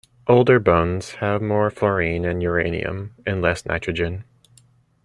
[0.27, 4.23] Older bones have more fluorine and uranium and less nitrogen.